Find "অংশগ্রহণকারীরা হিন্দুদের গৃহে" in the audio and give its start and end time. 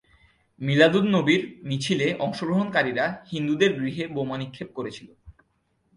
2.19-4.05